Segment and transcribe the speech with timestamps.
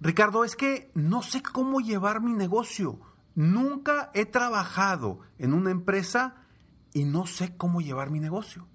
[0.00, 3.00] Ricardo, es que no sé cómo llevar mi negocio.
[3.34, 6.36] Nunca he trabajado en una empresa
[6.92, 8.66] y no sé cómo llevar mi negocio.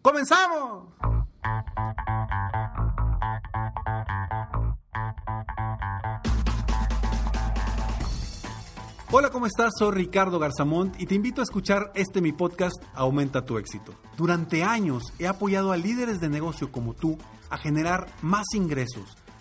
[0.00, 0.94] ¡Comenzamos!
[9.12, 9.72] Hola, ¿cómo estás?
[9.76, 13.92] Soy Ricardo Garzamont y te invito a escuchar este mi podcast Aumenta tu éxito.
[14.16, 17.18] Durante años he apoyado a líderes de negocio como tú
[17.50, 19.16] a generar más ingresos,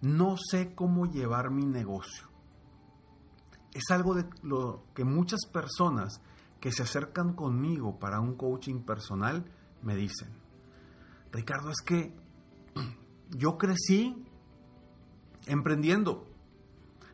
[0.00, 2.28] No sé cómo llevar mi negocio.
[3.72, 6.20] Es algo de lo que muchas personas
[6.60, 9.44] que se acercan conmigo para un coaching personal
[9.82, 10.28] me dicen.
[11.32, 12.16] Ricardo, es que
[13.30, 14.24] yo crecí
[15.46, 16.26] emprendiendo.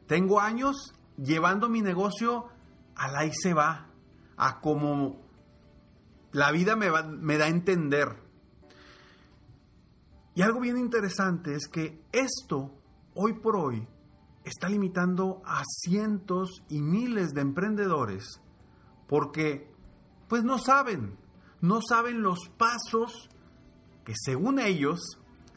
[0.06, 2.48] Tengo años llevando mi negocio
[2.94, 3.88] a la y se va,
[4.36, 5.20] a como
[6.32, 8.23] la vida me, me da a entender.
[10.34, 12.74] Y algo bien interesante es que esto,
[13.14, 13.86] hoy por hoy,
[14.44, 18.40] está limitando a cientos y miles de emprendedores
[19.08, 19.70] porque,
[20.28, 21.16] pues no saben,
[21.60, 23.28] no saben los pasos
[24.04, 25.00] que según ellos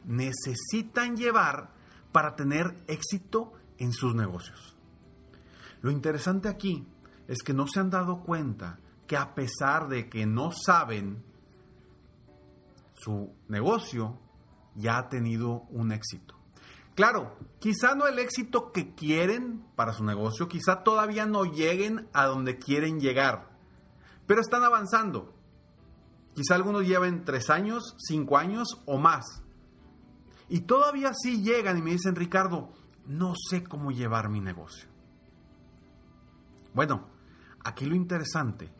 [0.06, 1.74] necesitan llevar
[2.12, 4.76] para tener éxito en sus negocios.
[5.82, 6.88] Lo interesante aquí
[7.28, 11.24] es que no se han dado cuenta que a pesar de que no saben,
[12.96, 14.18] su negocio
[14.78, 16.36] ya ha tenido un éxito.
[16.96, 22.26] Claro, quizá no el éxito que quieren para su negocio, quizá todavía no lleguen a
[22.26, 23.50] donde quieren llegar,
[24.26, 25.34] pero están avanzando.
[26.34, 29.44] Quizá algunos lleven tres años, cinco años o más.
[30.50, 32.72] Y todavía sí llegan y me dicen, Ricardo,
[33.06, 34.88] no sé cómo llevar mi negocio.
[36.74, 37.08] Bueno,
[37.64, 38.72] aquí lo interesante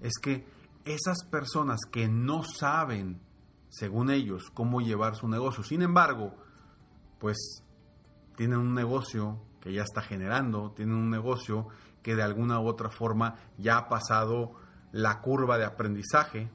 [0.00, 0.46] es que
[0.84, 3.20] esas personas que no saben,
[3.76, 6.34] según ellos, cómo llevar su negocio, sin embargo,
[7.18, 7.64] pues
[8.36, 11.68] tienen un negocio que ya está generando, tienen un negocio
[12.02, 14.52] que de alguna u otra forma ya ha pasado
[14.92, 16.50] la curva de aprendizaje,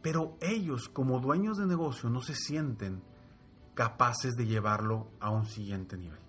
[0.00, 3.02] pero ellos como dueños de negocio no se sienten
[3.74, 6.20] capaces de llevarlo a un siguiente nivel.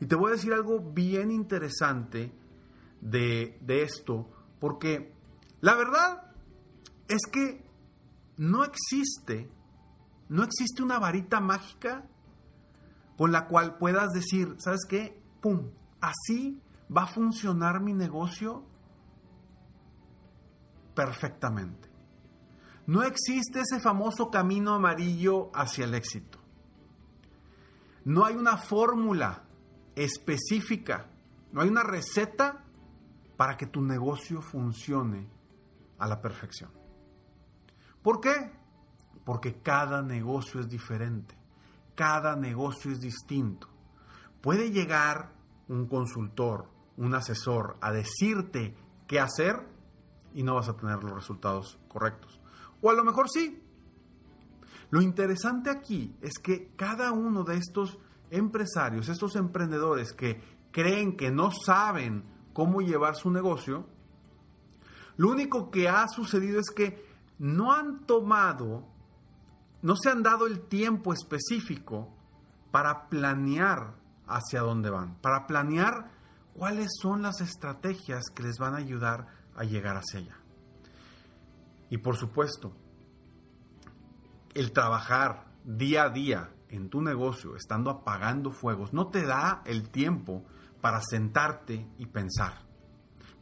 [0.00, 2.32] Y te voy a decir algo bien interesante
[3.00, 4.28] de, esto,
[4.60, 5.14] porque
[5.60, 6.30] la verdad
[7.08, 7.63] es que
[8.36, 9.50] no existe,
[10.28, 12.04] no existe una varita mágica
[13.16, 15.20] con la cual puedas decir, ¿sabes qué?
[15.40, 15.70] ¡Pum!
[16.00, 16.60] Así
[16.94, 18.64] va a funcionar mi negocio
[20.94, 21.88] perfectamente.
[22.86, 26.38] No existe ese famoso camino amarillo hacia el éxito.
[28.04, 29.44] No hay una fórmula
[29.94, 31.06] específica,
[31.52, 32.64] no hay una receta
[33.36, 35.26] para que tu negocio funcione
[35.98, 36.83] a la perfección.
[38.04, 38.52] ¿Por qué?
[39.24, 41.34] Porque cada negocio es diferente,
[41.94, 43.66] cada negocio es distinto.
[44.42, 45.32] Puede llegar
[45.68, 48.76] un consultor, un asesor a decirte
[49.08, 49.66] qué hacer
[50.34, 52.38] y no vas a tener los resultados correctos.
[52.82, 53.62] O a lo mejor sí,
[54.90, 57.98] lo interesante aquí es que cada uno de estos
[58.30, 60.42] empresarios, estos emprendedores que
[60.72, 62.22] creen que no saben
[62.52, 63.86] cómo llevar su negocio,
[65.16, 68.86] lo único que ha sucedido es que no han tomado,
[69.82, 72.14] no se han dado el tiempo específico
[72.70, 73.94] para planear
[74.26, 76.10] hacia dónde van, para planear
[76.54, 80.36] cuáles son las estrategias que les van a ayudar a llegar hacia allá.
[81.90, 82.72] Y por supuesto,
[84.54, 89.90] el trabajar día a día en tu negocio, estando apagando fuegos, no te da el
[89.90, 90.44] tiempo
[90.80, 92.62] para sentarte y pensar,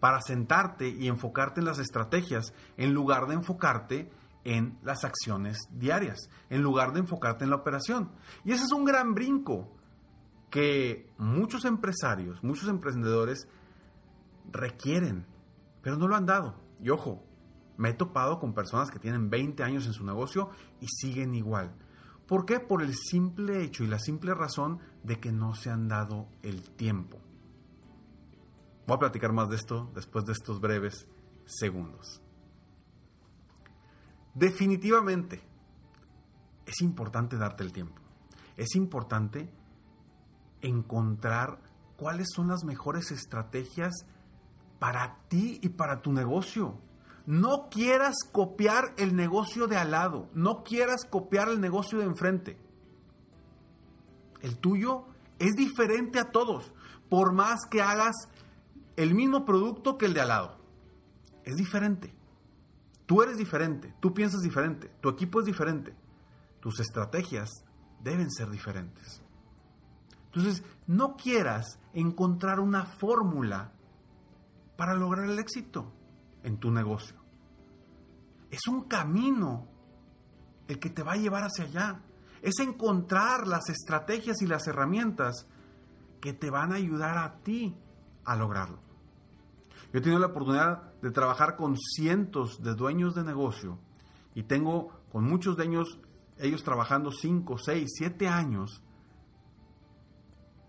[0.03, 4.11] para sentarte y enfocarte en las estrategias, en lugar de enfocarte
[4.43, 8.11] en las acciones diarias, en lugar de enfocarte en la operación.
[8.45, 9.71] Y ese es un gran brinco
[10.51, 13.47] que muchos empresarios, muchos emprendedores
[14.51, 15.25] requieren,
[15.83, 16.57] pero no lo han dado.
[16.81, 17.23] Y ojo,
[17.77, 20.51] me he topado con personas que tienen 20 años en su negocio
[20.81, 21.77] y siguen igual.
[22.27, 22.59] ¿Por qué?
[22.59, 26.71] Por el simple hecho y la simple razón de que no se han dado el
[26.71, 27.21] tiempo.
[28.87, 31.07] Voy a platicar más de esto después de estos breves
[31.45, 32.21] segundos.
[34.35, 35.43] Definitivamente,
[36.67, 38.01] es importante darte el tiempo.
[38.57, 39.53] Es importante
[40.63, 41.59] encontrar
[41.97, 43.93] cuáles son las mejores estrategias
[44.79, 46.79] para ti y para tu negocio.
[47.25, 52.59] No quieras copiar el negocio de al lado, no quieras copiar el negocio de enfrente.
[54.41, 55.05] El tuyo
[55.39, 56.75] es diferente a todos,
[57.09, 58.29] por más que hagas
[58.97, 60.59] el mismo producto que el de al lado.
[61.45, 62.15] Es diferente.
[63.07, 65.95] Tú eres diferente, tú piensas diferente, tu equipo es diferente,
[66.61, 67.51] tus estrategias
[68.03, 69.21] deben ser diferentes.
[70.27, 73.73] Entonces, no quieras encontrar una fórmula
[74.77, 75.93] para lograr el éxito
[76.43, 77.17] en tu negocio.
[78.51, 79.69] Es un camino
[80.69, 82.01] el que te va a llevar hacia allá.
[82.41, 85.47] Es encontrar las estrategias y las herramientas
[86.21, 87.77] que te van a ayudar a ti
[88.25, 88.79] a lograrlo.
[89.93, 93.79] Yo he tenido la oportunidad de trabajar con cientos de dueños de negocio
[94.35, 95.99] y tengo con muchos de ellos,
[96.39, 98.83] ellos trabajando 5, 6, 7 años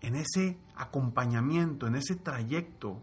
[0.02, 3.00] en ese acompañamiento, en ese trayecto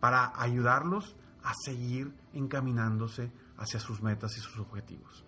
[0.00, 5.24] para ayudarlos a seguir encaminándose hacia sus metas y sus objetivos.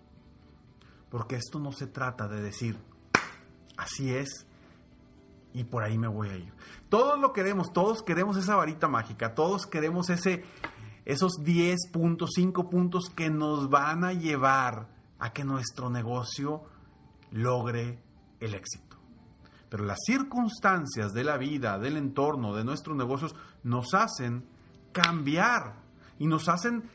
[1.11, 2.79] Porque esto no se trata de decir,
[3.77, 4.47] así es,
[5.53, 6.53] y por ahí me voy a ir.
[6.89, 10.43] Todos lo queremos, todos queremos esa varita mágica, todos queremos ese,
[11.05, 14.87] esos 10 puntos, 5 puntos que nos van a llevar
[15.19, 16.63] a que nuestro negocio
[17.31, 18.01] logre
[18.39, 18.97] el éxito.
[19.69, 24.45] Pero las circunstancias de la vida, del entorno, de nuestros negocios, nos hacen
[24.91, 25.75] cambiar
[26.19, 26.89] y nos hacen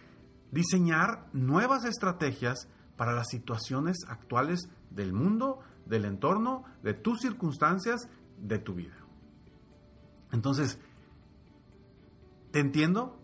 [0.51, 8.09] diseñar nuevas estrategias para las situaciones actuales del mundo, del entorno, de tus circunstancias
[8.39, 8.97] de tu vida.
[10.33, 10.79] Entonces,
[12.51, 13.19] te entiendo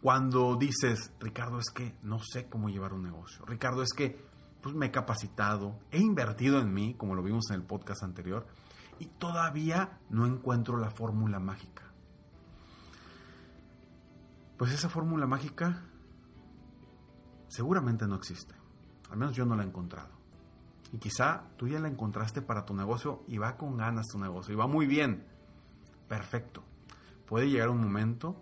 [0.00, 3.44] cuando dices, Ricardo, es que no sé cómo llevar un negocio.
[3.46, 4.18] Ricardo, es que
[4.60, 8.46] pues, me he capacitado, he invertido en mí, como lo vimos en el podcast anterior,
[8.98, 11.92] y todavía no encuentro la fórmula mágica.
[14.56, 15.82] Pues esa fórmula mágica
[17.48, 18.54] seguramente no existe.
[19.10, 20.21] Al menos yo no la he encontrado.
[20.92, 24.52] Y quizá tú ya la encontraste para tu negocio y va con ganas tu negocio
[24.52, 25.26] y va muy bien.
[26.06, 26.62] Perfecto.
[27.26, 28.36] Puede llegar un momento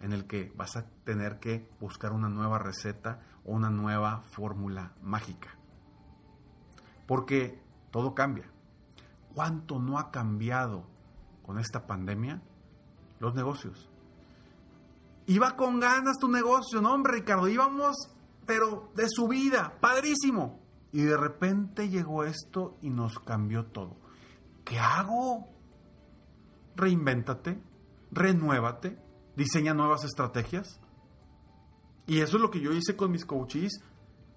[0.00, 4.92] en el que vas a tener que buscar una nueva receta o una nueva fórmula
[5.02, 5.56] mágica.
[7.06, 7.60] Porque
[7.90, 8.50] todo cambia.
[9.34, 10.84] ¿Cuánto no ha cambiado
[11.44, 12.40] con esta pandemia
[13.18, 13.90] los negocios?
[15.26, 17.48] Iba con ganas tu negocio, ¿no, hombre, Ricardo?
[17.48, 17.96] Íbamos,
[18.46, 20.65] pero de su vida, padrísimo.
[20.96, 23.98] Y de repente llegó esto y nos cambió todo.
[24.64, 25.46] ¿Qué hago?
[26.74, 27.60] Reinvéntate,
[28.10, 28.98] renuévate,
[29.36, 30.80] diseña nuevas estrategias.
[32.06, 33.82] Y eso es lo que yo hice con mis coaches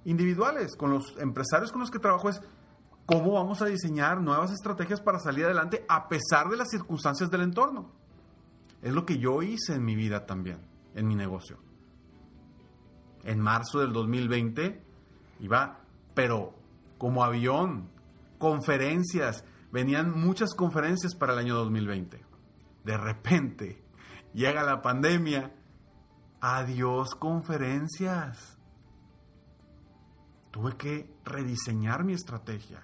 [0.03, 2.41] individuales, con los empresarios con los que trabajo, es
[3.05, 7.43] cómo vamos a diseñar nuevas estrategias para salir adelante a pesar de las circunstancias del
[7.43, 7.93] entorno.
[8.81, 10.59] Es lo que yo hice en mi vida también,
[10.93, 11.57] en mi negocio.
[13.23, 14.83] En marzo del 2020
[15.39, 15.78] iba
[16.19, 16.53] pero
[16.97, 17.89] como avión,
[18.39, 22.21] conferencias, venían muchas conferencias para el año 2020.
[22.83, 23.81] De repente
[24.33, 25.55] llega la pandemia,
[26.41, 28.57] adiós conferencias.
[30.51, 32.81] Tuve que rediseñar mi estrategia,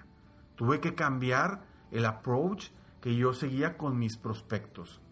[0.54, 2.70] tuve que cambiar el approach
[3.02, 5.02] que yo seguía con mis prospectos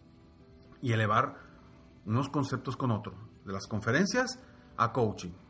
[0.81, 1.37] y elevar
[2.07, 4.39] unos conceptos con otros, de las conferencias
[4.79, 5.44] a coaching.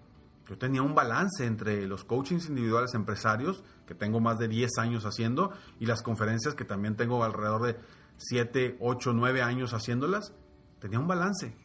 [0.48, 5.04] Yo tenía un balance entre los coachings individuales empresarios, que tengo más de 10 años
[5.04, 7.76] haciendo, y las conferencias que también tengo alrededor de
[8.18, 10.34] 7, 8, 9 años haciéndolas.
[10.80, 11.56] Tenía un balance.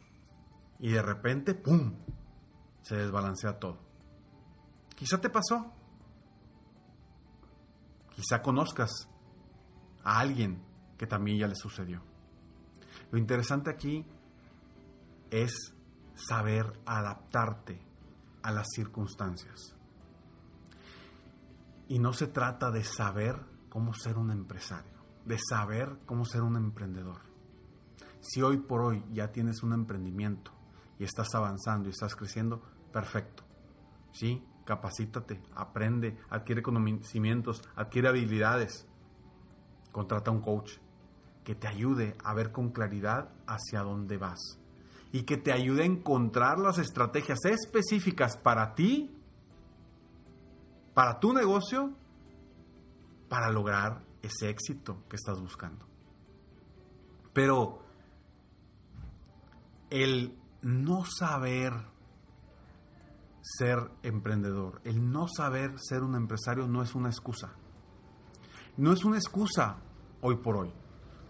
[0.78, 1.94] Y de repente, ¡pum!,
[2.82, 3.78] se desbalancea todo.
[4.96, 5.72] Quizá te pasó.
[8.16, 8.90] Quizá conozcas
[10.02, 10.62] a alguien
[10.96, 12.02] que también ya le sucedió.
[13.10, 14.06] Lo interesante aquí
[15.30, 15.74] es
[16.14, 17.89] saber adaptarte
[18.42, 19.76] a las circunstancias.
[21.88, 23.36] Y no se trata de saber
[23.68, 24.92] cómo ser un empresario,
[25.24, 27.20] de saber cómo ser un emprendedor.
[28.20, 30.52] Si hoy por hoy ya tienes un emprendimiento
[30.98, 33.44] y estás avanzando y estás creciendo, perfecto.
[34.12, 38.86] Sí, capacítate, aprende, adquiere conocimientos, adquiere habilidades.
[39.90, 40.74] Contrata un coach
[41.42, 44.59] que te ayude a ver con claridad hacia dónde vas
[45.12, 49.10] y que te ayude a encontrar las estrategias específicas para ti,
[50.94, 51.92] para tu negocio,
[53.28, 55.86] para lograr ese éxito que estás buscando.
[57.32, 57.82] Pero
[59.88, 61.72] el no saber
[63.40, 67.52] ser emprendedor, el no saber ser un empresario no es una excusa.
[68.76, 69.78] No es una excusa
[70.20, 70.72] hoy por hoy.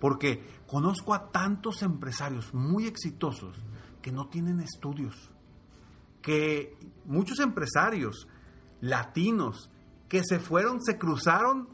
[0.00, 3.56] Porque conozco a tantos empresarios muy exitosos
[4.02, 5.30] que no tienen estudios.
[6.22, 8.26] Que muchos empresarios
[8.80, 9.70] latinos
[10.08, 11.68] que se fueron, se cruzaron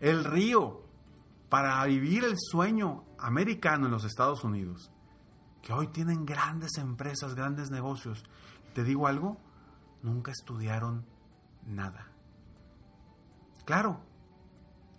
[0.00, 0.82] el río
[1.48, 4.90] para vivir el sueño americano en los Estados Unidos,
[5.62, 8.24] que hoy tienen grandes empresas, grandes negocios.
[8.74, 9.38] Te digo algo,
[10.02, 11.06] nunca estudiaron
[11.64, 12.10] nada.
[13.64, 14.00] Claro,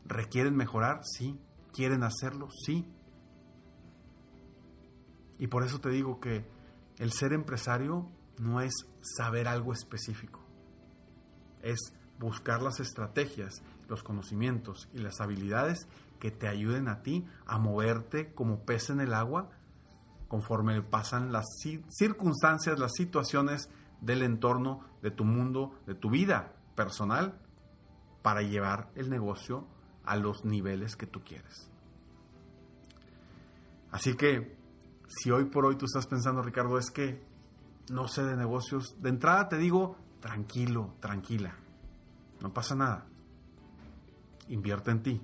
[0.06, 1.40] requieren mejorar, sí,
[1.74, 2.86] quieren hacerlo, sí.
[5.40, 6.46] Y por eso te digo que
[6.98, 8.10] el ser empresario
[8.40, 10.40] no es saber algo específico,
[11.62, 15.88] es buscar las estrategias, los conocimientos y las habilidades
[16.20, 19.52] que te ayuden a ti a moverte como pez en el agua
[20.28, 21.46] conforme pasan las
[21.90, 23.70] circunstancias, las situaciones
[24.02, 27.40] del entorno, de tu mundo, de tu vida personal,
[28.22, 29.68] para llevar el negocio
[30.08, 31.70] a los niveles que tú quieres.
[33.92, 34.58] Así que,
[35.08, 37.22] si hoy por hoy tú estás pensando, Ricardo, es que
[37.90, 41.56] no sé de negocios, de entrada te digo, tranquilo, tranquila,
[42.42, 43.06] no pasa nada.
[44.50, 45.22] Invierte en ti,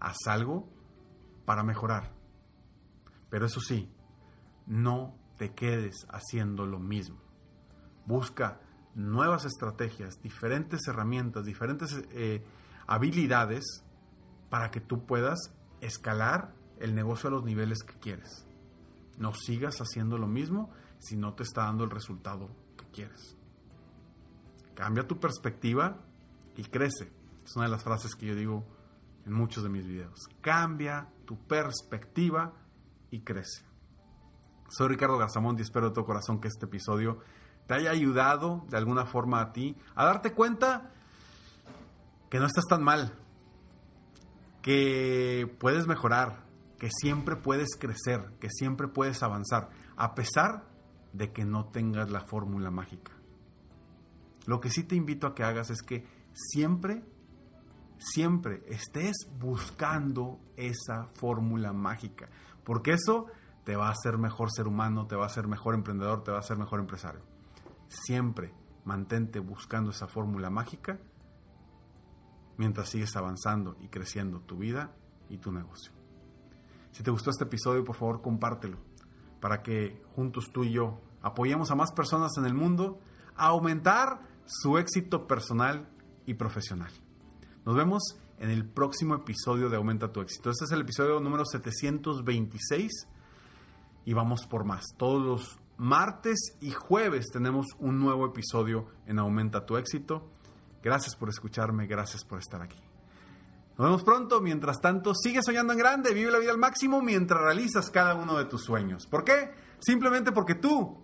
[0.00, 0.68] haz algo
[1.44, 2.12] para mejorar.
[3.30, 3.90] Pero eso sí,
[4.66, 7.18] no te quedes haciendo lo mismo.
[8.06, 8.60] Busca
[8.94, 12.44] nuevas estrategias, diferentes herramientas, diferentes eh,
[12.86, 13.84] habilidades
[14.50, 15.38] para que tú puedas
[15.80, 18.46] escalar el negocio a los niveles que quieres.
[19.16, 23.36] No sigas haciendo lo mismo si no te está dando el resultado que quieres.
[24.74, 25.98] Cambia tu perspectiva
[26.56, 27.12] y crece.
[27.44, 28.64] Es una de las frases que yo digo
[29.24, 30.28] en muchos de mis videos.
[30.40, 32.52] Cambia tu perspectiva
[33.10, 33.64] y crece.
[34.68, 37.18] Soy Ricardo Garzamonti y espero de todo corazón que este episodio
[37.66, 40.92] te haya ayudado de alguna forma a ti a darte cuenta
[42.28, 43.12] que no estás tan mal,
[44.62, 46.44] que puedes mejorar,
[46.78, 50.68] que siempre puedes crecer, que siempre puedes avanzar, a pesar
[51.12, 53.12] de que no tengas la fórmula mágica.
[54.46, 57.04] Lo que sí te invito a que hagas es que siempre,
[57.98, 62.28] siempre estés buscando esa fórmula mágica,
[62.64, 63.26] porque eso
[63.64, 66.38] te va a hacer mejor ser humano, te va a hacer mejor emprendedor, te va
[66.38, 67.20] a hacer mejor empresario.
[67.88, 70.98] Siempre mantente buscando esa fórmula mágica
[72.56, 74.94] mientras sigues avanzando y creciendo tu vida
[75.28, 75.92] y tu negocio.
[76.92, 78.78] Si te gustó este episodio, por favor, compártelo
[79.40, 83.00] para que juntos tú y yo apoyemos a más personas en el mundo
[83.36, 85.88] a aumentar su éxito personal
[86.26, 86.92] y profesional.
[87.64, 88.02] Nos vemos
[88.38, 90.50] en el próximo episodio de Aumenta tu éxito.
[90.50, 92.90] Este es el episodio número 726
[94.04, 94.84] y vamos por más.
[94.96, 100.30] Todos los martes y jueves tenemos un nuevo episodio en Aumenta tu éxito.
[100.82, 102.80] Gracias por escucharme, gracias por estar aquí.
[103.76, 104.40] Nos vemos pronto.
[104.40, 108.36] Mientras tanto, sigue soñando en grande, vive la vida al máximo mientras realizas cada uno
[108.36, 109.06] de tus sueños.
[109.06, 109.52] ¿Por qué?
[109.78, 111.02] Simplemente porque tú,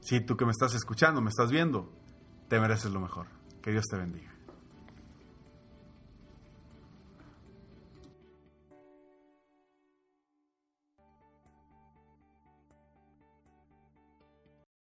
[0.00, 1.90] si tú que me estás escuchando, me estás viendo,
[2.48, 3.28] te mereces lo mejor.
[3.62, 4.30] Que Dios te bendiga.